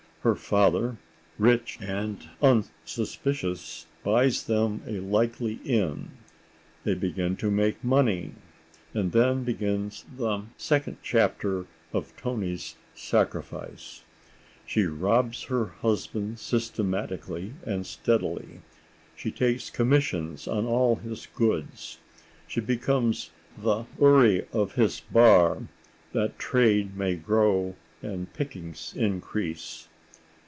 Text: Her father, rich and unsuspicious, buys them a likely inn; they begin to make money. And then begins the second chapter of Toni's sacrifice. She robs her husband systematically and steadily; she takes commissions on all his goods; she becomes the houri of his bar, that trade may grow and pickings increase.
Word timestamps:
Her 0.23 0.35
father, 0.35 0.97
rich 1.39 1.79
and 1.81 2.19
unsuspicious, 2.43 3.87
buys 4.03 4.43
them 4.45 4.83
a 4.85 4.99
likely 4.99 5.53
inn; 5.65 6.11
they 6.83 6.93
begin 6.93 7.35
to 7.37 7.49
make 7.49 7.83
money. 7.83 8.33
And 8.93 9.13
then 9.13 9.43
begins 9.43 10.05
the 10.15 10.43
second 10.57 10.97
chapter 11.01 11.65
of 11.91 12.15
Toni's 12.17 12.75
sacrifice. 12.93 14.03
She 14.67 14.83
robs 14.85 15.45
her 15.45 15.65
husband 15.65 16.37
systematically 16.37 17.53
and 17.65 17.83
steadily; 17.87 18.61
she 19.15 19.31
takes 19.31 19.71
commissions 19.71 20.47
on 20.47 20.67
all 20.67 20.97
his 20.97 21.25
goods; 21.33 21.97
she 22.47 22.61
becomes 22.61 23.31
the 23.57 23.85
houri 23.97 24.45
of 24.53 24.73
his 24.75 24.99
bar, 24.99 25.63
that 26.13 26.37
trade 26.37 26.95
may 26.95 27.15
grow 27.15 27.75
and 28.03 28.31
pickings 28.33 28.93
increase. 28.95 29.87